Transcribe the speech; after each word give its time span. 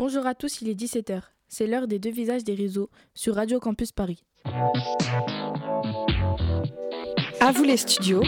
Bonjour 0.00 0.26
à 0.26 0.34
tous, 0.34 0.62
il 0.62 0.70
est 0.70 0.74
17h. 0.74 1.20
C'est 1.46 1.66
l'heure 1.66 1.86
des 1.86 1.98
deux 1.98 2.10
visages 2.10 2.42
des 2.42 2.54
réseaux 2.54 2.88
sur 3.12 3.34
Radio 3.34 3.60
Campus 3.60 3.92
Paris. 3.92 4.24
À 7.38 7.52
vous 7.52 7.64
les 7.64 7.76
studios, 7.76 8.22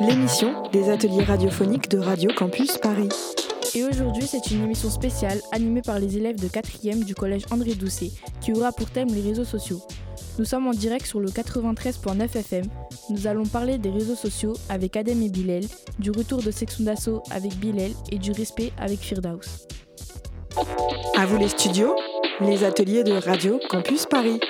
l'émission 0.00 0.68
des 0.72 0.90
ateliers 0.90 1.24
radiophoniques 1.24 1.88
de 1.88 1.96
Radio 1.96 2.30
Campus 2.36 2.76
Paris. 2.76 3.08
Et 3.74 3.84
aujourd'hui, 3.84 4.26
c'est 4.26 4.50
une 4.50 4.64
émission 4.64 4.90
spéciale 4.90 5.40
animée 5.50 5.80
par 5.80 5.98
les 5.98 6.18
élèves 6.18 6.38
de 6.38 6.46
4e 6.46 7.06
du 7.06 7.14
collège 7.14 7.46
André 7.50 7.74
Doucet 7.74 8.10
qui 8.42 8.52
aura 8.52 8.70
pour 8.70 8.90
thème 8.90 9.08
les 9.08 9.22
réseaux 9.22 9.44
sociaux. 9.44 9.80
Nous 10.38 10.44
sommes 10.44 10.66
en 10.66 10.72
direct 10.72 11.06
sur 11.06 11.20
le 11.20 11.30
93.9 11.30 12.36
FM. 12.36 12.66
Nous 13.08 13.26
allons 13.26 13.46
parler 13.46 13.78
des 13.78 13.88
réseaux 13.88 14.14
sociaux 14.14 14.52
avec 14.68 14.94
Adem 14.98 15.22
et 15.22 15.30
Bilal, 15.30 15.64
du 15.98 16.10
retour 16.10 16.42
de 16.42 16.50
Section 16.50 16.84
d'Assaut 16.84 17.22
avec 17.30 17.54
Bilal 17.54 17.92
et 18.12 18.18
du 18.18 18.32
respect 18.32 18.72
avec 18.76 18.98
Firdaus. 18.98 19.66
À 20.58 21.26
vous 21.26 21.36
les 21.36 21.48
studios, 21.48 21.94
les 22.40 22.64
ateliers 22.64 23.04
de 23.04 23.12
Radio 23.12 23.60
Campus 23.68 24.06
Paris. 24.06 24.40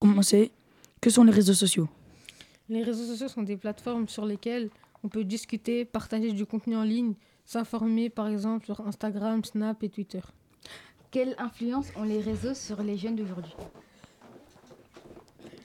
Commencez. 0.00 0.52
Que 1.00 1.10
sont 1.10 1.24
les 1.24 1.32
réseaux 1.32 1.54
sociaux 1.54 1.88
Les 2.68 2.84
réseaux 2.84 3.04
sociaux 3.04 3.26
sont 3.26 3.42
des 3.42 3.56
plateformes 3.56 4.08
sur 4.08 4.24
lesquelles 4.24 4.70
on 5.02 5.08
peut 5.08 5.24
discuter, 5.24 5.84
partager 5.84 6.30
du 6.30 6.46
contenu 6.46 6.76
en 6.76 6.84
ligne, 6.84 7.14
s'informer 7.44 8.08
par 8.08 8.28
exemple 8.28 8.66
sur 8.66 8.80
Instagram, 8.86 9.42
Snap 9.44 9.82
et 9.82 9.88
Twitter. 9.88 10.20
Quelle 11.10 11.34
influence 11.38 11.88
ont 11.96 12.04
les 12.04 12.20
réseaux 12.20 12.54
sur 12.54 12.80
les 12.82 12.96
jeunes 12.96 13.16
d'aujourd'hui 13.16 13.54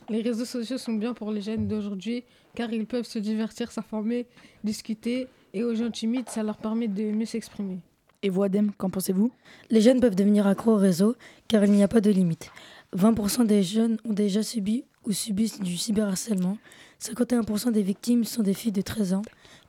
Les 0.10 0.22
réseaux 0.22 0.46
sociaux 0.46 0.80
sont 0.80 0.94
bien 0.94 1.14
pour 1.14 1.32
les 1.32 1.42
jeunes 1.42 1.68
d'aujourd'hui 1.68 2.24
car 2.56 2.74
ils 2.74 2.88
peuvent 2.88 3.06
se 3.06 3.20
divertir, 3.20 3.72
s'informer, 3.72 4.26
discuter 4.64 5.28
et 5.54 5.64
aux 5.64 5.76
gens 5.76 5.92
timides, 5.92 6.30
ça 6.30 6.42
leur 6.42 6.58
permet 6.58 6.88
de 6.88 7.04
mieux 7.04 7.26
s'exprimer. 7.26 7.80
Et 8.24 8.30
vous, 8.30 8.44
Adem, 8.44 8.72
qu'en 8.72 8.90
pensez-vous? 8.90 9.32
Les 9.70 9.82
jeunes 9.82 10.00
peuvent 10.00 10.16
devenir 10.16 10.48
accros 10.48 10.72
au 10.72 10.78
réseau 10.78 11.16
car 11.50 11.66
il 11.66 11.72
n'y 11.74 11.84
a 11.84 11.90
pas 11.90 12.00
de 12.00 12.10
limite. 12.10 12.50
20% 12.96 13.46
des 13.46 13.64
jeunes 13.64 13.98
ont 14.06 14.14
déjà 14.14 14.42
subi 14.42 14.86
ou 15.06 15.12
subissent 15.12 15.60
du 15.60 15.76
cyberharcèlement. 15.76 16.58
51% 17.02 17.72
des 17.72 17.84
victimes 17.84 18.24
sont 18.24 18.42
des 18.42 18.54
filles 18.54 18.72
de 18.72 18.82
13 18.82 19.16
ans. 19.16 19.22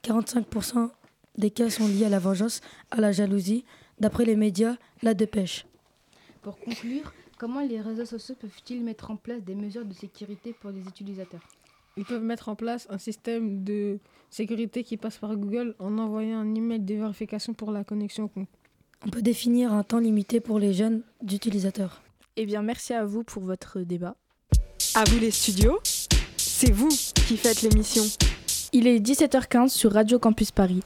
45% 0.04 0.90
des 1.36 1.50
cas 1.50 1.68
sont 1.68 1.88
liés 1.88 2.04
à 2.04 2.08
la 2.08 2.20
vengeance, 2.20 2.60
à 2.92 3.00
la 3.00 3.10
jalousie. 3.10 3.64
D'après 3.98 4.24
les 4.24 4.36
médias, 4.36 4.76
la 5.02 5.14
dépêche. 5.14 5.66
Pour 6.40 6.56
conclure, 6.56 7.12
comment 7.38 7.60
les 7.60 7.80
réseaux 7.80 8.04
sociaux 8.04 8.36
peuvent-ils 8.40 8.84
mettre 8.84 9.10
en 9.10 9.16
place 9.16 9.42
des 9.42 9.56
mesures 9.56 9.84
de 9.84 9.94
sécurité 9.94 10.54
pour 10.60 10.70
les 10.70 10.82
utilisateurs? 10.86 11.42
Ils 11.96 12.04
peuvent 12.04 12.24
mettre 12.24 12.48
en 12.48 12.56
place 12.56 12.88
un 12.90 12.98
système 12.98 13.62
de 13.62 14.00
sécurité 14.28 14.82
qui 14.82 14.96
passe 14.96 15.18
par 15.18 15.36
Google 15.36 15.76
en 15.78 15.96
envoyant 15.98 16.40
un 16.40 16.54
email 16.54 16.80
de 16.80 16.94
vérification 16.94 17.54
pour 17.54 17.70
la 17.70 17.84
connexion 17.84 18.24
au 18.24 18.28
compte. 18.28 18.48
On 19.06 19.10
peut 19.10 19.22
définir 19.22 19.72
un 19.72 19.84
temps 19.84 20.00
limité 20.00 20.40
pour 20.40 20.58
les 20.58 20.72
jeunes 20.72 21.02
utilisateurs. 21.30 22.02
Eh 22.36 22.46
bien, 22.46 22.62
merci 22.62 22.94
à 22.94 23.04
vous 23.04 23.22
pour 23.22 23.44
votre 23.44 23.80
débat. 23.80 24.16
À 24.96 25.04
vous 25.04 25.20
les 25.20 25.30
studios, 25.30 25.78
c'est 26.36 26.72
vous 26.72 26.88
qui 26.88 27.36
faites 27.36 27.62
l'émission. 27.62 28.02
Il 28.72 28.88
est 28.88 28.98
17h15 28.98 29.68
sur 29.68 29.92
Radio 29.92 30.18
Campus 30.18 30.50
Paris. 30.50 30.80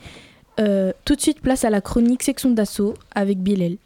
Euh, 0.60 0.92
tout 1.06 1.14
de 1.14 1.20
suite, 1.22 1.40
place 1.40 1.64
à 1.64 1.70
la 1.70 1.80
chronique 1.80 2.22
section 2.22 2.50
d'assaut 2.50 2.92
avec 3.14 3.38
Bilal. 3.38 3.78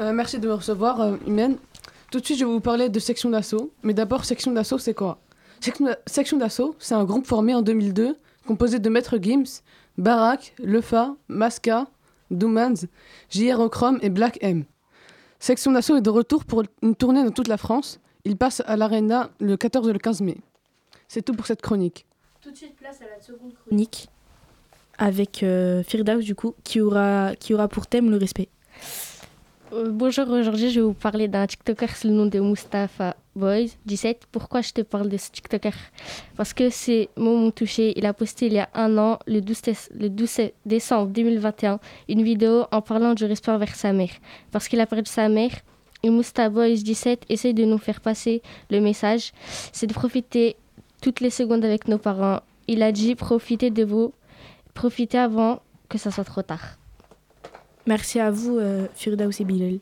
Euh, 0.00 0.12
merci 0.12 0.38
de 0.38 0.46
me 0.46 0.54
recevoir, 0.54 1.00
euh, 1.00 1.16
Humaine. 1.26 1.56
Tout 2.12 2.20
de 2.20 2.24
suite, 2.24 2.38
je 2.38 2.44
vais 2.44 2.50
vous 2.52 2.60
parler 2.60 2.88
de 2.88 3.00
section 3.00 3.30
d'assaut. 3.30 3.72
Mais 3.82 3.94
d'abord, 3.94 4.24
section 4.24 4.52
d'assaut, 4.52 4.78
c'est 4.78 4.94
quoi? 4.94 5.18
Section 5.60 5.84
d'a- 5.86 5.98
Section 6.06 6.36
d'assaut, 6.38 6.74
c'est 6.78 6.94
un 6.94 7.04
groupe 7.04 7.26
formé 7.26 7.54
en 7.54 7.62
2002, 7.62 8.16
composé 8.46 8.78
de 8.78 8.88
Maître 8.88 9.18
Gims, 9.20 9.60
Barak, 9.98 10.54
Lefa, 10.58 11.14
Masca, 11.28 11.86
Doomans, 12.30 12.86
JR 13.30 13.68
et 14.02 14.08
Black 14.10 14.38
M. 14.40 14.64
Section 15.38 15.72
d'assaut 15.72 15.96
est 15.96 16.00
de 16.02 16.10
retour 16.10 16.44
pour 16.44 16.62
une 16.82 16.94
tournée 16.94 17.24
dans 17.24 17.30
toute 17.30 17.48
la 17.48 17.56
France. 17.56 18.00
Il 18.24 18.36
passe 18.36 18.62
à 18.66 18.76
l'Arena 18.76 19.30
le 19.40 19.56
14 19.56 19.88
et 19.88 19.92
le 19.92 19.98
15 19.98 20.20
mai. 20.20 20.36
C'est 21.08 21.22
tout 21.22 21.32
pour 21.34 21.46
cette 21.46 21.62
chronique. 21.62 22.06
Tout 22.40 22.50
de 22.50 22.56
suite, 22.56 22.76
place 22.76 23.00
à 23.02 23.16
la 23.16 23.20
seconde 23.22 23.52
chronique 23.54 24.08
avec 24.98 25.42
euh, 25.42 25.82
Firdaus, 25.82 26.20
du 26.22 26.34
coup, 26.34 26.54
qui 26.62 26.80
aura, 26.80 27.34
qui 27.36 27.54
aura 27.54 27.68
pour 27.68 27.86
thème 27.86 28.10
le 28.10 28.16
respect. 28.18 28.48
Euh, 29.72 29.90
bonjour, 29.90 30.28
aujourd'hui 30.28 30.68
je 30.70 30.80
vais 30.80 30.86
vous 30.86 30.92
parler 30.94 31.26
d'un 31.28 31.46
TikToker 31.46 31.94
sous 31.96 32.08
le 32.08 32.12
nom 32.14 32.26
de 32.26 32.38
Mustafa 32.40 33.16
Boys 33.36 33.68
17. 33.86 34.26
Pourquoi 34.32 34.60
je 34.60 34.72
te 34.72 34.80
parle 34.82 35.08
de 35.08 35.16
ce 35.16 35.30
TikToker? 35.30 35.72
Parce 36.36 36.52
que 36.52 36.68
ces 36.70 37.08
mots 37.16 37.36
m'ont 37.36 37.50
touché. 37.52 37.92
Il 37.96 38.04
a 38.06 38.12
posté 38.12 38.46
il 38.46 38.54
y 38.54 38.58
a 38.58 38.68
un 38.74 38.98
an, 38.98 39.18
le 39.26 39.40
12, 39.40 39.62
déce- 39.62 39.90
le 39.94 40.08
12 40.10 40.50
décembre 40.66 41.08
2021, 41.12 41.78
une 42.08 42.22
vidéo 42.22 42.64
en 42.72 42.82
parlant 42.82 43.14
du 43.14 43.24
respect 43.24 43.52
envers 43.52 43.74
sa 43.74 43.92
mère. 43.92 44.10
Parce 44.50 44.66
qu'il 44.68 44.80
a 44.80 44.86
perdu 44.86 45.10
sa 45.10 45.28
mère. 45.28 45.52
Et 46.02 46.10
Mustafa 46.10 46.48
Boys 46.48 46.74
17 46.76 47.24
essaye 47.28 47.54
de 47.54 47.64
nous 47.64 47.78
faire 47.78 48.00
passer 48.00 48.42
le 48.70 48.80
message. 48.80 49.32
C'est 49.72 49.86
de 49.86 49.92
profiter 49.94 50.56
toutes 51.02 51.20
les 51.20 51.30
secondes 51.30 51.64
avec 51.64 51.88
nos 51.88 51.98
parents. 51.98 52.40
Il 52.68 52.82
a 52.82 52.90
dit 52.90 53.14
profitez 53.14 53.70
de 53.70 53.84
vous, 53.84 54.12
profitez 54.74 55.18
avant 55.18 55.60
que 55.88 55.98
ça 55.98 56.10
soit 56.10 56.24
trop 56.24 56.42
tard. 56.42 56.78
Merci 57.86 58.18
à 58.20 58.30
vous, 58.30 58.58
euh, 58.58 58.86
Firdaus 58.94 59.40
et 59.40 59.44
Bilal. 59.44 59.78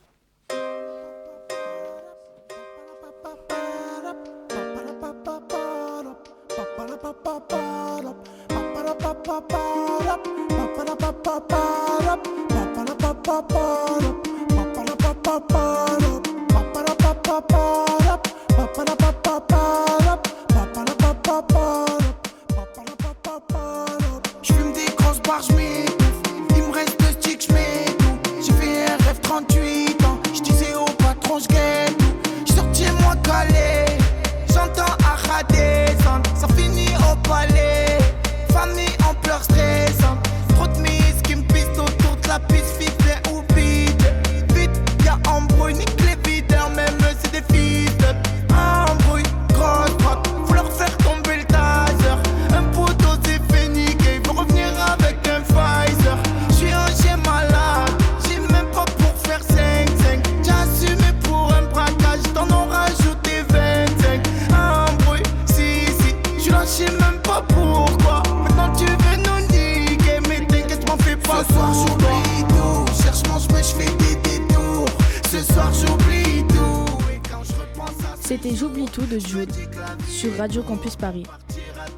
Sur 80.19 80.37
Radio 80.37 80.63
Campus 80.63 80.97
Paris. 80.97 81.23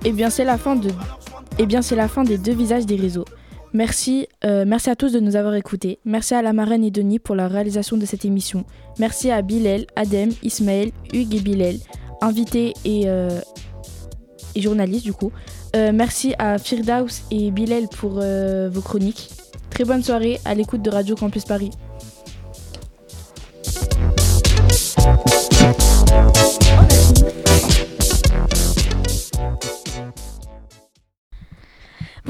Eh 0.04 0.12
bien, 0.12 0.28
c'est 0.28 0.44
la 0.44 0.58
fin 0.58 0.76
de. 0.76 0.90
Eh 1.58 1.64
bien, 1.64 1.80
c'est 1.80 1.96
la 1.96 2.06
fin 2.06 2.22
des 2.22 2.36
deux 2.36 2.52
visages 2.52 2.84
des 2.84 2.96
réseaux. 2.96 3.24
Merci, 3.72 4.28
euh, 4.44 4.64
merci 4.66 4.90
à 4.90 4.96
tous 4.96 5.10
de 5.12 5.20
nous 5.20 5.36
avoir 5.36 5.54
écoutés. 5.54 6.00
Merci 6.04 6.34
à 6.34 6.42
la 6.42 6.52
marraine 6.52 6.84
et 6.84 6.90
Denis 6.90 7.18
pour 7.18 7.34
la 7.34 7.48
réalisation 7.48 7.96
de 7.96 8.04
cette 8.04 8.26
émission. 8.26 8.66
Merci 8.98 9.30
à 9.30 9.40
Bilal, 9.40 9.86
Adem, 9.96 10.32
Ismaël, 10.42 10.90
Hugues 11.14 11.36
et 11.36 11.40
Bilal, 11.40 11.76
invités 12.20 12.74
et, 12.84 13.04
euh, 13.06 13.40
journalistes 14.54 15.04
du 15.04 15.14
coup. 15.14 15.32
Euh, 15.74 15.90
merci 15.94 16.34
à 16.38 16.58
Firdaus 16.58 17.22
et 17.30 17.50
Bilal 17.50 17.88
pour 17.88 18.20
vos 18.20 18.82
chroniques. 18.82 19.30
Très 19.70 19.84
bonne 19.84 20.02
soirée 20.02 20.40
à 20.44 20.54
l'écoute 20.54 20.82
de 20.82 20.90
Radio 20.90 21.14
Campus 21.14 21.46
Paris. 21.46 21.70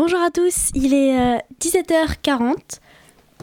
Bonjour 0.03 0.21
à 0.21 0.31
tous, 0.31 0.71
il 0.75 0.95
est 0.95 1.15
euh, 1.15 1.37
17h40. 1.61 2.55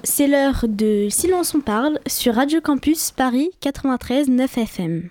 C'est 0.03 0.25
l'heure 0.25 0.65
de 0.67 1.07
Silence 1.07 1.53
on 1.53 1.61
parle 1.61 1.99
sur 2.07 2.33
Radio 2.33 2.61
Campus 2.61 3.11
Paris 3.11 3.51
93 3.61 4.27
9 4.27 4.57
FM. 4.57 5.09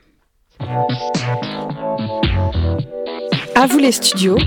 À 3.54 3.66
vous 3.69 3.78
les 3.78 3.93
studios, 3.93 4.38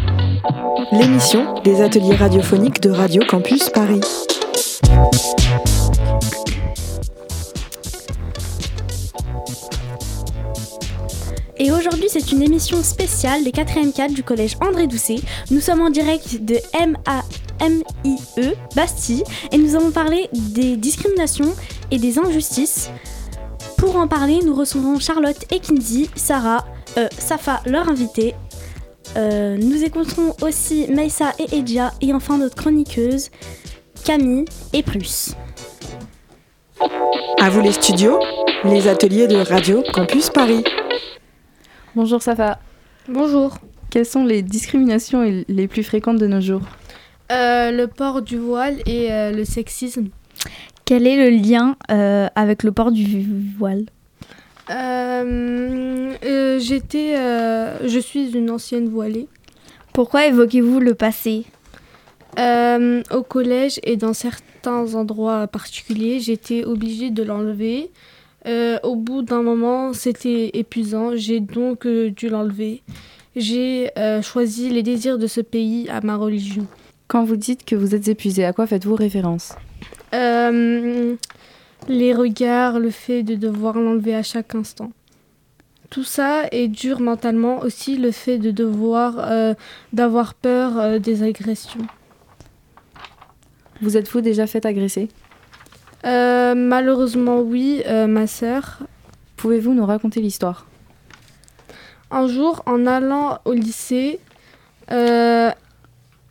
l'émission 0.92 1.62
des 1.62 1.82
ateliers 1.82 2.18
radiophoniques 2.18 2.82
de 2.82 2.90
Radio 2.90 3.24
Campus 3.26 3.70
Paris. 3.70 4.02
Et 11.62 11.74
aujourd'hui, 11.74 12.08
c'est 12.08 12.32
une 12.32 12.42
émission 12.42 12.82
spéciale 12.82 13.44
des 13.44 13.52
4e 13.52 13.92
4 13.92 14.14
du 14.14 14.24
collège 14.24 14.56
André 14.62 14.88
Doucet. 14.88 15.18
Nous 15.52 15.60
sommes 15.60 15.82
en 15.82 15.90
direct 15.90 16.42
de 16.46 16.56
MAMIE 16.74 18.54
Bastille 18.78 19.24
et 19.52 19.58
nous 19.58 19.76
allons 19.76 19.92
parler 19.92 20.30
des 20.32 20.78
discriminations 20.78 21.54
et 21.92 21.98
des 21.98 22.18
injustices. 22.18 22.90
Pour 23.78 23.98
en 23.98 24.08
parler, 24.08 24.40
nous 24.46 24.56
recevons 24.56 25.00
Charlotte 25.00 25.38
et 25.52 25.60
Kinsey, 25.60 26.08
Sarah, 26.16 26.66
euh, 26.98 27.10
Safa, 27.18 27.62
leur 27.66 27.90
invité. 27.90 28.36
Euh, 29.18 29.58
nous 29.58 29.84
écouterons 29.84 30.36
aussi 30.42 30.88
Meissa 30.88 31.34
et 31.40 31.58
Edja 31.58 31.92
et 32.00 32.14
enfin 32.14 32.38
notre 32.38 32.56
chroniqueuse 32.56 33.32
Camille 34.06 34.46
et 34.72 34.82
plus. 34.82 35.36
À 37.42 37.50
vous 37.50 37.60
les 37.60 37.74
studios, 37.74 38.18
les 38.64 38.88
ateliers 38.88 39.28
de 39.28 39.38
Radio 39.38 39.84
Campus 39.94 40.30
Paris. 40.30 40.64
Bonjour 42.02 42.22
Safa. 42.22 42.60
Bonjour. 43.10 43.58
Quelles 43.90 44.06
sont 44.06 44.24
les 44.24 44.42
discriminations 44.42 45.22
les 45.50 45.68
plus 45.68 45.84
fréquentes 45.84 46.16
de 46.18 46.28
nos 46.28 46.40
jours 46.40 46.62
Euh, 47.30 47.72
le 47.72 47.88
port 47.88 48.22
du 48.22 48.38
voile 48.38 48.78
et 48.86 49.12
euh, 49.12 49.34
le 49.34 49.44
sexisme. 49.44 50.08
Quel 50.86 51.06
est 51.06 51.18
le 51.18 51.36
lien 51.36 51.76
euh, 51.92 52.30
avec 52.36 52.64
le 52.64 52.72
port 52.72 52.94
du 52.94 53.28
voile 53.58 53.84
Euh, 54.72 56.14
euh, 56.24 56.58
J'étais, 56.60 57.18
euh, 57.18 57.86
je 57.86 58.00
suis 58.00 58.32
une 58.32 58.50
ancienne 58.50 58.88
voilée. 58.88 59.28
Pourquoi 59.92 60.26
évoquez-vous 60.26 60.80
le 60.80 60.96
passé 60.96 61.44
Euh, 62.40 63.04
au 63.12 63.24
collège 63.24 63.82
et 63.84 63.98
dans 63.98 64.14
certains 64.14 64.96
endroits 64.96 65.48
particuliers, 65.48 66.22
j'étais 66.22 66.64
obligée 66.64 67.10
de 67.10 67.24
l'enlever. 67.24 67.92
Euh, 68.50 68.80
au 68.82 68.96
bout 68.96 69.22
d'un 69.22 69.44
moment, 69.44 69.94
c'était 69.94 70.50
épuisant, 70.54 71.16
j'ai 71.16 71.40
donc 71.40 71.86
euh, 71.86 72.10
dû 72.10 72.30
l'enlever. 72.30 72.82
J'ai 73.36 73.92
euh, 74.00 74.24
choisi 74.24 74.72
les 74.72 74.82
désirs 74.82 75.20
de 75.20 75.28
ce 75.28 75.40
pays 75.40 75.88
à 75.90 76.02
ma 76.02 76.16
religion. 76.16 76.66
Quand 77.08 77.24
vous 77.24 77.36
dites 77.36 77.64
que 77.64 77.76
vous 77.76 77.94
êtes 77.94 78.08
épuisé, 78.08 78.46
à 78.46 78.54
quoi 78.54 78.66
faites-vous 78.66 78.96
référence? 78.96 79.54
Les 81.88 82.14
regards, 82.14 82.80
le 82.80 82.90
fait 82.90 83.24
de 83.24 83.36
devoir 83.36 83.78
l'enlever 83.78 84.16
à 84.16 84.24
chaque 84.24 84.56
instant. 84.56 84.92
Tout 85.92 86.04
ça 86.04 86.44
est 86.52 86.68
dur 86.68 87.00
mentalement 87.00 87.60
aussi 87.60 87.98
le 87.98 88.12
fait 88.12 88.38
de 88.38 88.52
devoir 88.52 89.56
d'avoir 89.94 90.34
peur 90.34 91.00
des 91.00 91.24
agressions. 91.24 91.86
Vous 93.82 93.98
êtes-vous 93.98 94.22
déjà 94.22 94.46
fait 94.46 94.66
agresser? 94.66 95.08
Euh, 96.06 96.56
malheureusement 96.56 97.42
oui, 97.42 97.82
euh, 97.88 98.08
ma 98.08 98.28
sœur. 98.28 98.80
Pouvez-vous 99.36 99.74
nous 99.74 99.86
raconter 99.86 100.22
l'histoire? 100.22 100.68
Un 102.12 102.28
jour, 102.28 102.64
en 102.66 102.88
allant 102.88 103.40
au 103.46 103.54
lycée, 103.54 104.20
euh, 104.92 105.52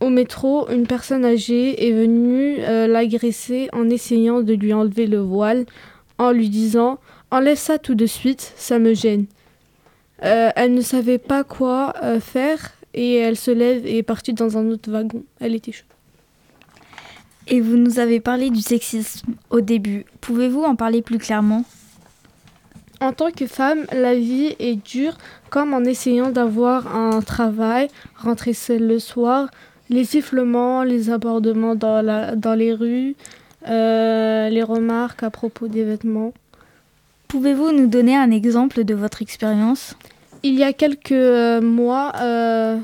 au 0.01 0.09
métro, 0.09 0.69
une 0.69 0.87
personne 0.87 1.23
âgée 1.23 1.87
est 1.87 1.93
venue 1.93 2.57
l'agresser 2.87 3.69
en 3.73 3.89
essayant 3.89 4.41
de 4.41 4.53
lui 4.53 4.73
enlever 4.73 5.07
le 5.07 5.19
voile, 5.19 5.65
en 6.17 6.31
lui 6.31 6.49
disant 6.49 6.99
Enlève 7.31 7.57
ça 7.57 7.77
tout 7.77 7.95
de 7.95 8.05
suite, 8.05 8.53
ça 8.57 8.79
me 8.79 8.93
gêne. 8.93 9.25
Elle 10.21 10.73
ne 10.73 10.81
savait 10.81 11.17
pas 11.17 11.43
quoi 11.45 11.93
faire 12.19 12.71
et 12.93 13.15
elle 13.15 13.37
se 13.37 13.51
lève 13.51 13.85
et 13.85 13.99
est 13.99 14.03
partie 14.03 14.33
dans 14.33 14.57
un 14.57 14.69
autre 14.69 14.91
wagon. 14.91 15.23
Elle 15.39 15.55
était 15.55 15.71
chaude. 15.71 15.85
Et 17.47 17.61
vous 17.61 17.77
nous 17.77 17.99
avez 17.99 18.19
parlé 18.19 18.49
du 18.49 18.61
sexisme 18.61 19.33
au 19.49 19.61
début. 19.61 20.05
Pouvez-vous 20.21 20.63
en 20.63 20.75
parler 20.75 21.01
plus 21.01 21.17
clairement? 21.17 21.63
En 23.01 23.13
tant 23.13 23.31
que 23.31 23.47
femme, 23.47 23.85
la 23.93 24.13
vie 24.13 24.55
est 24.59 24.75
dure, 24.75 25.17
comme 25.49 25.73
en 25.73 25.83
essayant 25.85 26.31
d'avoir 26.31 26.95
un 26.95 27.21
travail, 27.21 27.87
rentrer 28.17 28.53
seule 28.53 28.85
le 28.85 28.99
soir, 28.99 29.49
les 29.89 30.03
sifflements, 30.03 30.83
les 30.83 31.09
abordements 31.09 31.75
dans, 31.75 32.01
la, 32.01 32.35
dans 32.35 32.55
les 32.55 32.73
rues, 32.73 33.15
euh, 33.67 34.49
les 34.49 34.63
remarques 34.63 35.23
à 35.23 35.29
propos 35.29 35.67
des 35.67 35.83
vêtements. 35.83 36.33
Pouvez-vous 37.29 37.71
nous 37.71 37.87
donner 37.87 38.15
un 38.15 38.31
exemple 38.31 38.83
de 38.83 38.93
votre 38.93 39.21
expérience? 39.21 39.95
Il 40.43 40.55
y 40.55 40.63
a 40.63 40.73
quelques 40.73 41.11
euh, 41.11 41.61
mois, 41.61 42.13
euh, 42.21 42.77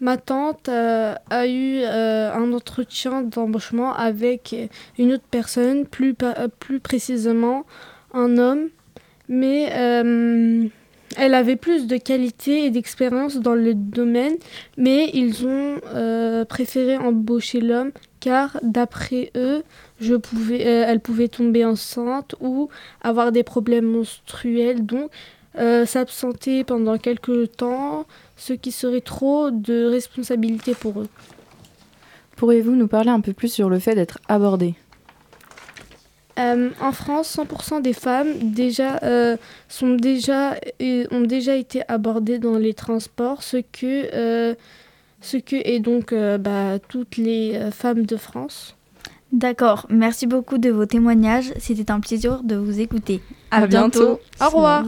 ma 0.00 0.16
tante 0.16 0.68
euh, 0.68 1.14
a 1.30 1.46
eu 1.46 1.80
euh, 1.82 2.32
un 2.32 2.52
entretien 2.52 3.22
d'embauchement 3.22 3.94
avec 3.94 4.54
une 4.98 5.12
autre 5.14 5.24
personne, 5.30 5.86
plus, 5.86 6.14
pa- 6.14 6.48
plus 6.60 6.80
précisément 6.80 7.64
un 8.14 8.38
homme, 8.38 8.68
mais 9.28 9.68
euh, 9.72 10.66
elle 11.16 11.34
avait 11.34 11.56
plus 11.56 11.86
de 11.86 11.96
qualité 11.96 12.64
et 12.66 12.70
d'expérience 12.70 13.36
dans 13.38 13.54
le 13.54 13.74
domaine, 13.74 14.36
mais 14.76 15.10
ils 15.14 15.46
ont 15.46 15.76
euh, 15.94 16.44
préféré 16.44 16.96
embaucher 16.96 17.60
l'homme 17.60 17.92
car 18.20 18.58
d'après 18.62 19.30
eux, 19.36 19.62
euh, 20.02 20.84
elle 20.86 21.00
pouvait 21.00 21.28
tomber 21.28 21.64
enceinte 21.64 22.34
ou 22.40 22.68
avoir 23.00 23.32
des 23.32 23.42
problèmes 23.42 23.86
menstruels, 23.86 24.84
donc 24.84 25.10
euh, 25.58 25.86
s'absenter 25.86 26.64
pendant 26.64 26.98
quelques 26.98 27.56
temps, 27.56 28.06
ce 28.36 28.52
qui 28.52 28.72
serait 28.72 29.00
trop 29.00 29.50
de 29.50 29.84
responsabilité 29.84 30.74
pour 30.74 31.00
eux. 31.00 31.08
Pourriez-vous 32.36 32.76
nous 32.76 32.88
parler 32.88 33.10
un 33.10 33.20
peu 33.20 33.32
plus 33.32 33.52
sur 33.52 33.68
le 33.68 33.78
fait 33.78 33.94
d'être 33.94 34.18
abordé 34.28 34.74
Euh, 36.38 36.70
en 36.80 36.92
France, 36.92 37.36
100% 37.36 37.82
des 37.82 37.92
femmes 37.92 38.32
déjà, 38.40 39.00
euh, 39.02 39.36
sont 39.68 39.94
déjà, 39.96 40.54
ont 41.10 41.22
déjà 41.22 41.56
été 41.56 41.82
abordées 41.88 42.38
dans 42.38 42.56
les 42.56 42.74
transports, 42.74 43.42
ce 43.42 43.56
que, 43.56 44.08
euh, 44.14 44.54
ce 45.20 45.36
que 45.36 45.56
est 45.56 45.80
donc 45.80 46.12
euh, 46.12 46.38
bah, 46.38 46.78
toutes 46.88 47.16
les 47.16 47.56
euh, 47.56 47.70
femmes 47.70 48.06
de 48.06 48.16
France. 48.16 48.76
D'accord, 49.32 49.86
merci 49.90 50.26
beaucoup 50.26 50.58
de 50.58 50.70
vos 50.70 50.86
témoignages. 50.86 51.52
C'était 51.58 51.90
un 51.90 52.00
plaisir 52.00 52.42
de 52.44 52.56
vous 52.56 52.80
écouter. 52.80 53.20
À 53.50 53.66
bientôt. 53.66 54.20
Au 54.40 54.46
revoir. 54.46 54.84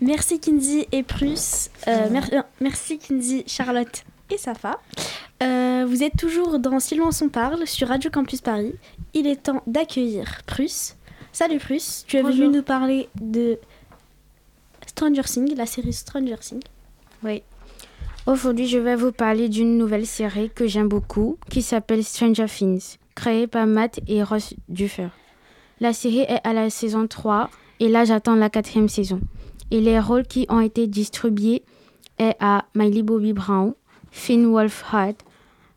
Merci 0.00 0.40
Kinsey 0.40 0.86
et 0.92 1.02
Prus. 1.02 1.70
Euh, 1.88 2.10
mer- 2.10 2.28
euh, 2.32 2.42
merci 2.60 2.98
Kinsey, 2.98 3.44
Charlotte 3.46 4.04
et 4.30 4.36
Safa. 4.38 4.78
Euh, 5.42 5.84
vous 5.88 6.02
êtes 6.02 6.16
toujours 6.16 6.58
dans 6.58 6.80
Silence 6.80 7.22
on 7.22 7.28
parle 7.28 7.66
sur 7.66 7.88
Radio 7.88 8.10
Campus 8.10 8.40
Paris. 8.40 8.74
Il 9.14 9.26
est 9.26 9.44
temps 9.44 9.62
d'accueillir 9.66 10.42
Prus. 10.46 10.96
Salut 11.32 11.58
Prus, 11.58 12.04
tu 12.06 12.16
es 12.16 12.22
venu 12.22 12.48
nous 12.48 12.62
parler 12.62 13.08
de 13.20 13.58
Stranger 14.86 15.22
Things, 15.22 15.54
la 15.56 15.66
série 15.66 15.92
Stranger 15.92 16.36
Things. 16.40 16.62
Oui. 17.22 17.42
Aujourd'hui, 18.26 18.66
je 18.66 18.78
vais 18.78 18.96
vous 18.96 19.12
parler 19.12 19.48
d'une 19.48 19.78
nouvelle 19.78 20.06
série 20.06 20.50
que 20.50 20.66
j'aime 20.66 20.88
beaucoup 20.88 21.38
qui 21.50 21.62
s'appelle 21.62 22.02
Stranger 22.04 22.46
Things, 22.46 22.96
créée 23.14 23.46
par 23.46 23.66
Matt 23.66 24.00
et 24.08 24.22
Ross 24.22 24.54
Duffer. 24.68 25.08
La 25.80 25.92
série 25.92 26.20
est 26.20 26.40
à 26.42 26.52
la 26.54 26.70
saison 26.70 27.06
3 27.06 27.50
et 27.80 27.88
là 27.88 28.04
j'attends 28.04 28.34
la 28.34 28.48
quatrième 28.50 28.88
saison. 28.88 29.20
Et 29.70 29.80
les 29.80 29.98
rôles 29.98 30.26
qui 30.26 30.46
ont 30.48 30.60
été 30.60 30.86
distribués 30.86 31.62
est 32.18 32.36
à 32.40 32.66
Miley 32.74 33.02
Bobby 33.02 33.32
Brown, 33.32 33.74
Finn 34.10 34.46
Wolfhard, 34.46 35.14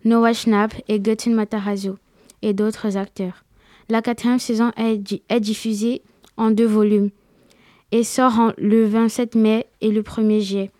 Noah 0.05 0.33
Schnapp 0.33 0.73
et 0.87 0.99
Göttin 0.99 1.31
Matarazzo 1.33 1.97
et 2.41 2.53
d'autres 2.53 2.95
acteurs. 2.97 3.43
La 3.89 4.01
quatrième 4.01 4.39
saison 4.39 4.71
est, 4.77 4.97
di- 4.97 5.23
est 5.29 5.39
diffusée 5.39 6.03
en 6.37 6.51
deux 6.51 6.67
volumes 6.67 7.09
et 7.91 8.03
sort 8.03 8.53
le 8.57 8.85
27 8.85 9.35
mai 9.35 9.65
et 9.81 9.89
le 9.91 10.01
1er 10.03 10.39
juillet 10.41 10.71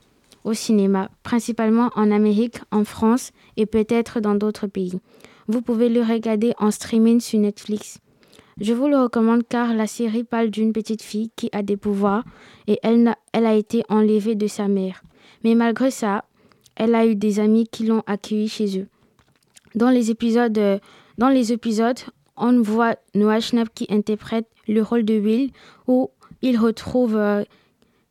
au 0.45 0.53
cinéma, 0.53 1.09
principalement 1.23 1.89
en 1.95 2.11
Amérique, 2.11 2.59
en 2.71 2.85
France 2.85 3.31
et 3.57 3.65
peut-être 3.65 4.21
dans 4.21 4.35
d'autres 4.35 4.67
pays. 4.67 4.99
Vous 5.47 5.61
pouvez 5.61 5.89
le 5.89 6.01
regarder 6.01 6.53
en 6.59 6.71
streaming 6.71 7.19
sur 7.19 7.39
Netflix. 7.39 7.97
Je 8.61 8.73
vous 8.73 8.87
le 8.89 8.97
recommande 8.97 9.43
car 9.47 9.73
la 9.73 9.87
série 9.87 10.25
parle 10.25 10.49
d'une 10.49 10.73
petite 10.73 11.01
fille 11.01 11.31
qui 11.37 11.49
a 11.53 11.63
des 11.63 11.77
pouvoirs 11.77 12.25
et 12.67 12.77
elle, 12.83 13.15
a 13.33 13.53
été 13.53 13.83
enlevée 13.87 14.35
de 14.35 14.47
sa 14.47 14.67
mère. 14.67 15.01
Mais 15.45 15.55
malgré 15.55 15.91
ça, 15.91 16.25
elle 16.75 16.93
a 16.93 17.05
eu 17.05 17.15
des 17.15 17.39
amis 17.39 17.67
qui 17.71 17.85
l'ont 17.85 18.03
accueillie 18.05 18.49
chez 18.49 18.79
eux. 18.79 18.87
Dans 19.75 19.89
les 19.89 20.11
épisodes, 20.11 20.59
dans 21.17 21.29
les 21.29 21.53
épisodes 21.53 21.99
on 22.35 22.61
voit 22.61 22.95
Noah 23.15 23.39
Schnapp 23.39 23.69
qui 23.73 23.85
interprète 23.89 24.47
le 24.67 24.81
rôle 24.81 25.03
de 25.03 25.19
Will 25.19 25.51
où 25.87 26.09
il 26.41 26.57
retrouve 26.57 27.15
euh, 27.15 27.43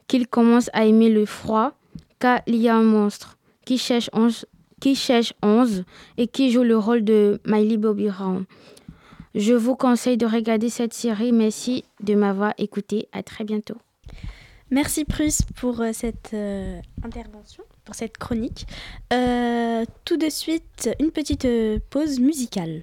qu'il 0.07 0.29
commence 0.29 0.71
à 0.73 0.85
aimer 0.87 1.11
le 1.11 1.27
froid 1.27 1.73
car 2.19 2.41
il 2.47 2.57
y 2.57 2.69
a 2.69 2.77
un 2.77 2.83
monstre 2.83 3.39
qui 3.65 3.79
cherche 3.79 4.09
11, 4.13 4.47
qui 4.81 4.95
cherche 4.95 5.35
11 5.43 5.85
et 6.17 6.27
qui 6.27 6.51
joue 6.51 6.63
le 6.63 6.77
rôle 6.77 7.05
de 7.05 7.41
Miley 7.47 7.77
Bobby 7.77 8.09
Brown. 8.09 8.45
Je 9.35 9.55
vous 9.55 9.77
conseille 9.77 10.17
de 10.17 10.27
regarder 10.27 10.69
cette 10.69 10.95
série. 10.95 11.33
Merci 11.33 11.85
de 12.01 12.15
m'avoir 12.15 12.55
écouté. 12.59 13.09
À 13.13 13.23
très 13.23 13.45
bientôt. 13.45 13.77
Merci 14.71 15.05
Prus 15.05 15.43
pour 15.57 15.81
euh, 15.81 15.91
cette 15.93 16.33
euh, 16.35 16.81
intervention, 17.03 17.65
pour 17.85 17.95
cette 17.95 18.19
chronique. 18.19 18.67
Euh, 19.13 19.85
tout 20.05 20.19
de 20.19 20.29
suite, 20.29 20.91
une 21.01 21.11
petite 21.11 21.47
pause 21.91 22.21
musicale. 22.21 22.83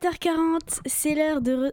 17h40, 0.00 0.80
c'est 0.86 1.14
l'heure 1.14 1.40
de, 1.40 1.52
re- 1.52 1.72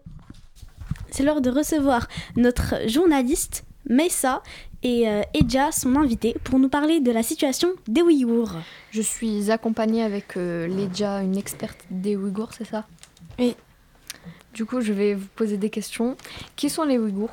c'est 1.11 1.23
l'heure 1.23 1.41
de 1.41 1.49
recevoir 1.49 2.07
notre 2.35 2.75
journaliste 2.87 3.63
Messa 3.89 4.41
et 4.83 5.07
euh, 5.07 5.21
Edja, 5.33 5.71
son 5.71 5.95
invité, 5.95 6.35
pour 6.43 6.59
nous 6.59 6.69
parler 6.69 6.99
de 6.99 7.11
la 7.11 7.23
situation 7.23 7.69
des 7.87 8.01
Ouïghours. 8.01 8.51
Je 8.91 9.01
suis 9.01 9.49
accompagnée 9.49 10.03
avec 10.03 10.35
euh, 10.35 10.67
Ledia, 10.67 11.21
une 11.23 11.37
experte 11.37 11.85
des 11.89 12.15
Ouïghours, 12.15 12.53
c'est 12.53 12.65
ça? 12.67 12.85
Oui. 13.39 13.55
Du 14.53 14.65
coup, 14.65 14.81
je 14.81 14.91
vais 14.93 15.13
vous 15.13 15.27
poser 15.35 15.57
des 15.57 15.69
questions. 15.69 16.17
Qui 16.55 16.69
sont 16.69 16.83
les 16.83 16.97
Ouïghours? 16.97 17.31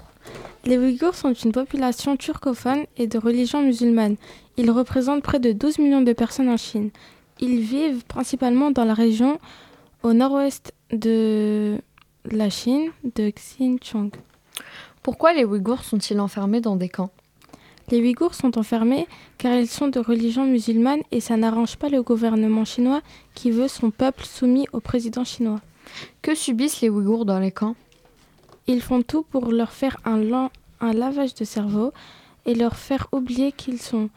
Les 0.65 0.79
Ouïghours 0.79 1.15
sont 1.15 1.33
une 1.33 1.53
population 1.53 2.17
turcophone 2.17 2.85
et 2.97 3.07
de 3.07 3.19
religion 3.19 3.63
musulmane. 3.63 4.17
Ils 4.57 4.71
représentent 4.71 5.23
près 5.23 5.41
de 5.41 5.53
12 5.53 5.79
millions 5.79 6.03
de 6.03 6.13
personnes 6.13 6.49
en 6.49 6.57
Chine. 6.57 6.91
Ils 7.41 7.61
vivent 7.61 8.05
principalement 8.05 8.71
dans 8.71 8.85
la 8.85 8.95
région 8.95 9.39
au 10.05 10.13
nord-ouest 10.13 10.75
de 10.93 11.79
la 12.31 12.51
Chine, 12.51 12.91
de 13.17 13.31
Xinjiang. 13.31 14.11
Pourquoi 15.03 15.33
les 15.33 15.45
Ouïghours 15.45 15.83
sont-ils 15.83 16.21
enfermés 16.21 16.61
dans 16.61 16.77
des 16.77 16.91
camps? 16.91 17.11
Les 17.91 18.01
Ouïghours 18.01 18.35
sont 18.35 18.59
enfermés 18.59 19.07
car 19.39 19.55
ils 19.55 19.67
sont 19.67 19.89
de 19.89 19.99
religion 19.99 20.45
musulmane 20.45 21.01
et 21.11 21.21
ça 21.21 21.39
n'arrange 21.39 21.77
pas 21.77 21.89
le 21.89 22.03
gouvernement 22.03 22.67
chinois 22.67 23.01
qui 23.35 23.51
veut 23.51 23.67
son 23.67 23.91
peuple 23.91 24.25
soumis 24.25 24.67
au 24.75 24.81
président 24.81 25.25
chinois. 25.25 25.61
Que 26.21 26.35
subissent 26.35 26.83
les 26.83 26.91
Ouïghours 26.91 27.25
dans 27.25 27.39
les 27.39 27.51
camps? 27.51 27.75
Ils 28.67 28.83
font 28.83 29.01
tout 29.01 29.23
pour 29.23 29.53
leur 29.53 29.73
faire 29.73 29.97
un, 30.05 30.19
lavage 30.93 31.35
de 31.35 31.45
cerveau 31.45 31.93
et 32.45 32.55
leur 32.55 32.77
faire 32.77 33.07
oublier 33.13 33.53
qu'ils 33.53 33.81
sont. 33.81 34.11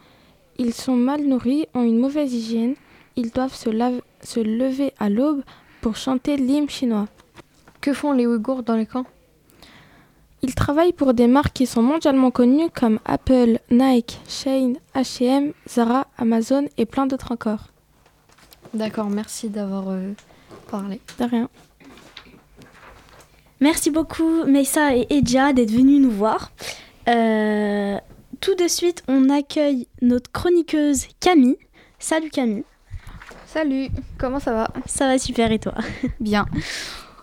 Ils 0.58 0.74
sont 0.74 0.96
mal 0.96 1.22
nourris, 1.24 1.66
ont 1.72 1.82
une 1.82 1.98
mauvaise 1.98 2.34
hygiène, 2.34 2.74
ils 3.16 3.30
doivent 3.30 3.54
se, 3.54 3.70
lave- 3.70 4.02
se 4.22 4.40
lever 4.40 4.92
à 4.98 5.08
l'aube 5.08 5.42
pour 5.80 5.96
chanter 5.96 6.36
l'hymne 6.36 6.68
chinois. 6.68 7.06
Que 7.80 7.92
font 7.92 8.12
les 8.12 8.26
Ouïghours 8.26 8.62
dans 8.62 8.76
les 8.76 8.86
camps? 8.86 9.06
Ils 10.42 10.54
travaillent 10.54 10.92
pour 10.92 11.14
des 11.14 11.26
marques 11.26 11.54
qui 11.54 11.66
sont 11.66 11.82
mondialement 11.82 12.30
connues 12.30 12.70
comme 12.70 13.00
Apple, 13.04 13.58
Nike, 13.70 14.20
Shein, 14.28 14.74
H&M, 14.94 15.52
Zara, 15.68 16.06
Amazon 16.16 16.68
et 16.76 16.86
plein 16.86 17.06
d'autres 17.06 17.32
encore. 17.32 17.68
D'accord, 18.72 19.10
merci 19.10 19.48
d'avoir 19.48 19.88
euh, 19.88 20.12
parlé. 20.70 21.00
De 21.18 21.24
rien. 21.24 21.48
Merci 23.60 23.90
beaucoup 23.90 24.44
Messa 24.44 24.94
et 24.94 25.06
Edja 25.10 25.52
d'être 25.52 25.72
venus 25.72 26.00
nous 26.00 26.10
voir. 26.12 26.52
Euh, 27.08 27.98
tout 28.40 28.54
de 28.54 28.68
suite, 28.68 29.02
on 29.08 29.30
accueille 29.30 29.88
notre 30.00 30.30
chroniqueuse 30.30 31.06
Camille. 31.18 31.58
Salut 31.98 32.30
Camille. 32.30 32.64
Salut, 33.50 33.88
comment 34.18 34.40
ça 34.40 34.52
va 34.52 34.68
Ça 34.84 35.06
va 35.06 35.18
super 35.18 35.50
et 35.52 35.58
toi 35.58 35.72
Bien. 36.20 36.44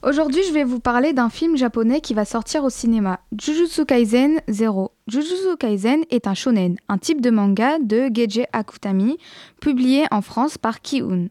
Aujourd'hui, 0.02 0.42
je 0.48 0.54
vais 0.54 0.64
vous 0.64 0.80
parler 0.80 1.14
d'un 1.14 1.30
film 1.30 1.56
japonais 1.56 2.02
qui 2.02 2.16
va 2.16 2.26
sortir 2.26 2.64
au 2.64 2.72
cinéma, 2.72 3.20
Jujutsu 3.40 3.86
Kaisen 3.86 4.42
Zero. 4.50 4.92
Jujutsu 5.08 5.56
Kaisen 5.60 6.04
est 6.10 6.26
un 6.26 6.34
shonen, 6.34 6.78
un 6.90 6.98
type 6.98 7.22
de 7.22 7.30
manga 7.30 7.78
de 7.78 8.08
Geiji 8.08 8.46
Akutami, 8.54 9.20
publié 9.62 10.06
en 10.10 10.24
France 10.24 10.58
par 10.58 10.82
Ki-un. 10.82 11.28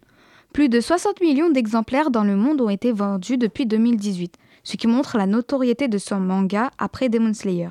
Plus 0.53 0.69
de 0.69 0.81
60 0.81 1.21
millions 1.21 1.51
d'exemplaires 1.51 2.13
dans 2.13 2.23
le 2.23 2.37
monde 2.37 2.61
ont 2.61 2.71
été 2.71 2.93
vendus 2.93 3.37
depuis 3.37 3.67
2018, 3.67 4.37
ce 4.63 4.77
qui 4.77 4.87
montre 4.87 5.19
la 5.19 5.27
notoriété 5.27 5.89
de 5.89 5.99
son 5.99 6.21
manga 6.21 6.71
après 6.79 7.09
Demon 7.09 7.35
Slayer. 7.35 7.71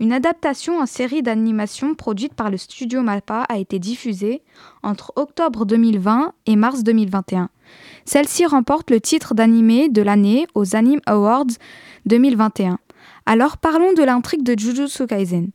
Une 0.00 0.14
adaptation 0.14 0.80
en 0.80 0.86
série 0.86 1.22
d'animation 1.22 1.94
produite 1.94 2.32
par 2.32 2.50
le 2.50 2.56
studio 2.56 3.02
Mappa 3.02 3.44
a 3.50 3.58
été 3.58 3.78
diffusée 3.78 4.40
entre 4.82 5.12
octobre 5.14 5.66
2020 5.66 6.32
et 6.46 6.56
mars 6.56 6.82
2021. 6.82 7.50
Celle-ci 8.06 8.46
remporte 8.46 8.90
le 8.90 8.98
titre 8.98 9.34
d'animé 9.34 9.90
de 9.90 10.00
l'année 10.00 10.46
aux 10.54 10.74
Anime 10.74 11.00
Awards 11.04 11.52
2021. 12.06 12.78
Alors 13.26 13.58
parlons 13.58 13.92
de 13.92 14.02
l'intrigue 14.02 14.42
de 14.42 14.58
Jujutsu 14.58 15.06
Kaisen. 15.06 15.50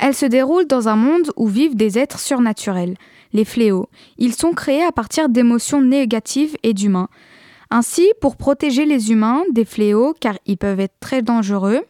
Elle 0.00 0.14
se 0.14 0.26
déroule 0.26 0.66
dans 0.66 0.88
un 0.88 0.96
monde 0.96 1.30
où 1.36 1.46
vivent 1.46 1.76
des 1.76 1.96
êtres 1.96 2.18
surnaturels, 2.18 2.96
les 3.32 3.44
fléaux. 3.44 3.88
Ils 4.18 4.34
sont 4.34 4.50
créés 4.50 4.82
à 4.82 4.90
partir 4.90 5.28
d'émotions 5.28 5.80
négatives 5.80 6.56
et 6.64 6.74
d'humains. 6.74 7.08
Ainsi, 7.70 8.10
pour 8.20 8.34
protéger 8.34 8.84
les 8.84 9.12
humains 9.12 9.44
des 9.52 9.64
fléaux, 9.64 10.12
car 10.18 10.34
ils 10.44 10.58
peuvent 10.58 10.80
être 10.80 10.98
très 10.98 11.22
dangereux, 11.22 11.82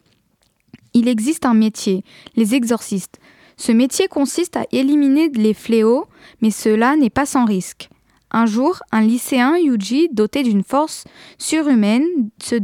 il 0.97 1.07
existe 1.07 1.45
un 1.45 1.53
métier, 1.53 2.03
les 2.35 2.55
exorcistes. 2.55 3.19
Ce 3.55 3.71
métier 3.71 4.07
consiste 4.07 4.57
à 4.57 4.65
éliminer 4.71 5.29
les 5.29 5.53
fléaux, 5.53 6.05
mais 6.41 6.51
cela 6.51 6.95
n'est 6.95 7.11
pas 7.11 7.25
sans 7.25 7.45
risque. 7.45 7.89
Un 8.31 8.45
jour, 8.45 8.79
un 8.91 9.01
lycéen 9.01 9.57
Yuji, 9.57 10.09
doté 10.11 10.43
d'une 10.43 10.63
force 10.63 11.05
surhumaine, 11.37 12.03
se 12.41 12.55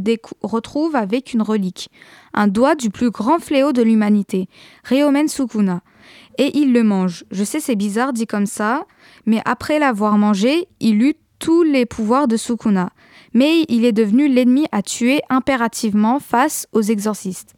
retrouve 0.42 0.94
avec 0.96 1.32
une 1.32 1.42
relique, 1.42 1.88
un 2.34 2.48
doigt 2.48 2.74
du 2.74 2.90
plus 2.90 3.10
grand 3.10 3.38
fléau 3.38 3.72
de 3.72 3.82
l'humanité, 3.82 4.48
Ryomen 4.84 5.28
Sukuna, 5.28 5.80
et 6.36 6.58
il 6.58 6.72
le 6.72 6.82
mange. 6.82 7.24
Je 7.30 7.44
sais 7.44 7.60
c'est 7.60 7.76
bizarre 7.76 8.12
dit 8.12 8.26
comme 8.26 8.46
ça, 8.46 8.84
mais 9.26 9.40
après 9.44 9.78
l'avoir 9.78 10.18
mangé, 10.18 10.68
il 10.80 11.02
eut 11.02 11.14
tous 11.38 11.62
les 11.62 11.86
pouvoirs 11.86 12.28
de 12.28 12.36
Sukuna, 12.36 12.90
mais 13.32 13.64
il 13.68 13.84
est 13.84 13.92
devenu 13.92 14.28
l'ennemi 14.28 14.66
à 14.72 14.82
tuer 14.82 15.20
impérativement 15.30 16.18
face 16.18 16.66
aux 16.72 16.82
exorcistes. 16.82 17.54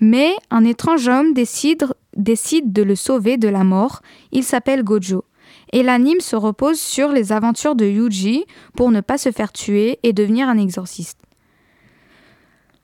Mais 0.00 0.34
un 0.50 0.64
étrange 0.64 1.08
homme 1.08 1.34
décide 1.34 2.72
de 2.72 2.82
le 2.82 2.96
sauver 2.96 3.36
de 3.36 3.48
la 3.48 3.64
mort. 3.64 4.02
Il 4.32 4.44
s'appelle 4.44 4.82
Gojo. 4.82 5.24
Et 5.72 5.82
l'anime 5.82 6.20
se 6.20 6.36
repose 6.36 6.78
sur 6.78 7.10
les 7.10 7.32
aventures 7.32 7.74
de 7.74 7.86
Yuji 7.86 8.44
pour 8.76 8.90
ne 8.90 9.00
pas 9.00 9.18
se 9.18 9.30
faire 9.30 9.52
tuer 9.52 9.98
et 10.02 10.12
devenir 10.12 10.48
un 10.48 10.58
exorciste. 10.58 11.20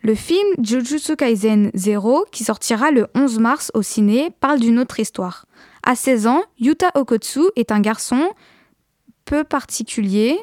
Le 0.02 0.14
film 0.14 0.48
Jujutsu 0.62 1.14
Kaisen 1.14 1.70
0, 1.74 2.24
qui 2.32 2.42
sortira 2.44 2.90
le 2.90 3.06
11 3.14 3.38
mars 3.38 3.70
au 3.74 3.82
ciné, 3.82 4.30
parle 4.40 4.58
d'une 4.58 4.78
autre 4.78 4.98
histoire. 4.98 5.44
À 5.82 5.94
16 5.94 6.26
ans, 6.26 6.42
Yuta 6.58 6.90
Okotsu 6.94 7.42
est 7.54 7.70
un 7.70 7.80
garçon 7.80 8.30
peu 9.26 9.44
particulier. 9.44 10.38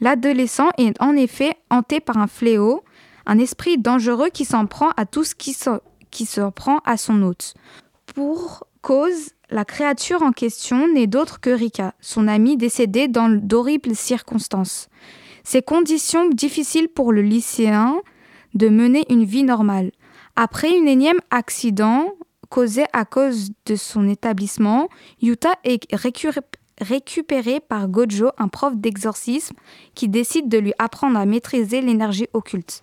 L'adolescent 0.00 0.68
est 0.78 1.00
en 1.02 1.16
effet 1.16 1.56
hanté 1.70 1.98
par 1.98 2.18
un 2.18 2.28
fléau, 2.28 2.84
un 3.26 3.38
esprit 3.38 3.78
dangereux 3.78 4.28
qui 4.32 4.44
s'en 4.44 4.66
prend 4.66 4.90
à 4.96 5.06
tout 5.06 5.24
ce 5.24 5.34
qui 5.34 5.54
s'en 5.54 5.80
qui 6.14 6.24
s'en 6.26 6.52
prend 6.52 6.78
à 6.86 6.96
son 6.96 7.20
hôte. 7.22 7.54
Pour 8.14 8.66
cause, 8.80 9.32
la 9.50 9.64
créature 9.64 10.22
en 10.22 10.30
question 10.30 10.88
n'est 10.88 11.08
d'autre 11.08 11.40
que 11.40 11.50
Rika, 11.50 11.94
son 12.00 12.28
ami 12.28 12.56
décédé 12.56 13.08
dans 13.08 13.28
d'horribles 13.28 13.96
circonstances. 13.96 14.88
Ces 15.42 15.60
conditions 15.60 16.30
difficiles 16.30 16.88
pour 16.88 17.12
le 17.12 17.20
lycéen 17.20 17.96
de 18.54 18.68
mener 18.68 19.04
une 19.10 19.24
vie 19.24 19.42
normale. 19.42 19.90
Après 20.36 20.70
une 20.70 20.88
énième 20.88 21.20
accident 21.30 22.14
causé 22.48 22.84
à 22.92 23.04
cause 23.04 23.50
de 23.66 23.74
son 23.74 24.08
établissement, 24.08 24.88
Yuta 25.20 25.52
est 25.64 25.82
récupéré 26.80 27.58
par 27.58 27.88
Gojo, 27.88 28.30
un 28.38 28.48
prof 28.48 28.76
d'exorcisme, 28.76 29.56
qui 29.94 30.08
décide 30.08 30.48
de 30.48 30.58
lui 30.58 30.72
apprendre 30.78 31.18
à 31.18 31.26
maîtriser 31.26 31.80
l'énergie 31.80 32.28
occulte. 32.32 32.82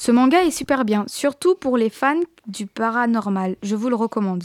Ce 0.00 0.10
manga 0.10 0.42
est 0.42 0.50
super 0.50 0.86
bien, 0.86 1.04
surtout 1.08 1.54
pour 1.54 1.76
les 1.76 1.90
fans 1.90 2.22
du 2.46 2.64
paranormal. 2.64 3.56
Je 3.62 3.76
vous 3.76 3.90
le 3.90 3.96
recommande. 3.96 4.44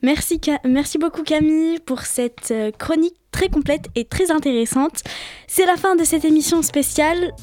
Merci, 0.00 0.40
beaucoup 0.98 1.22
Camille 1.24 1.78
pour 1.80 2.00
cette 2.00 2.52
euh, 2.52 2.70
chronique 2.70 3.16
très 3.32 3.50
complète 3.50 3.88
et 3.94 4.06
très 4.06 4.30
intéressante. 4.30 5.02
C'est 5.46 5.66
la 5.66 5.76
fin 5.76 5.94
de 5.94 6.04
cette 6.04 6.24
émission 6.24 6.62
spéciale. 6.62 7.34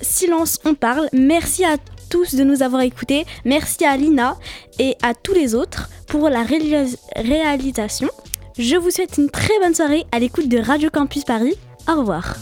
Silence, 0.00 0.60
on 0.64 0.72
parle. 0.72 1.10
Merci 1.12 1.66
à 1.66 1.76
tous 2.08 2.34
de 2.34 2.44
nous 2.44 2.62
avoir 2.62 2.80
écoutés. 2.80 3.26
Merci 3.44 3.84
à 3.84 3.98
Lina 3.98 4.38
et 4.78 4.96
à 5.02 5.12
tous 5.12 5.34
les 5.34 5.54
autres 5.54 5.90
pour 6.08 6.30
la 6.30 6.44
réalisation. 6.44 8.08
Je 8.56 8.76
vous 8.76 8.90
souhaite 8.90 9.18
une 9.18 9.28
très 9.28 9.58
bonne 9.60 9.74
soirée 9.74 10.06
à 10.12 10.18
l'écoute 10.18 10.48
de 10.48 10.58
Radio 10.58 10.88
Campus 10.88 11.24
Paris. 11.24 11.58
Au 11.86 11.96
revoir. 12.00 12.34